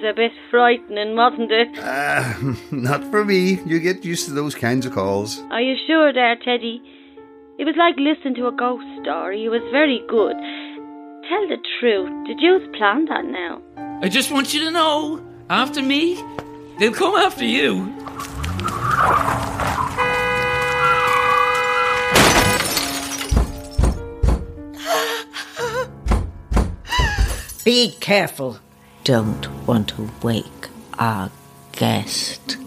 a 0.00 0.14
bit 0.14 0.32
frightening, 0.50 1.14
wasn't 1.16 1.52
it? 1.52 1.78
Uh, 1.78 2.54
not 2.70 3.04
for 3.10 3.24
me. 3.24 3.60
You 3.66 3.78
get 3.80 4.04
used 4.04 4.26
to 4.26 4.32
those 4.32 4.54
kinds 4.54 4.86
of 4.86 4.92
calls. 4.92 5.40
Are 5.50 5.60
you 5.60 5.76
sure 5.86 6.12
there, 6.12 6.36
Teddy? 6.36 6.80
It 7.58 7.64
was 7.64 7.74
like 7.76 7.94
listening 7.98 8.34
to 8.36 8.46
a 8.48 8.52
ghost 8.52 8.86
story. 9.02 9.44
It 9.44 9.50
was 9.50 9.62
very 9.70 10.00
good. 10.08 10.36
Tell 11.28 11.48
the 11.48 11.58
truth. 11.78 12.26
Did 12.26 12.40
you 12.40 12.58
plan 12.76 13.04
that 13.06 13.24
now? 13.24 13.60
I 14.02 14.08
just 14.08 14.32
want 14.32 14.54
you 14.54 14.64
to 14.64 14.70
know, 14.70 15.24
after 15.50 15.82
me, 15.82 16.16
they'll 16.78 16.92
come 16.92 17.14
after 17.14 17.44
you. 17.44 17.92
Be 27.64 27.92
careful. 28.00 28.58
Don't 29.04 29.66
want 29.66 29.88
to 29.88 30.08
wake 30.22 30.68
our 30.96 31.30
guest. 31.72 32.61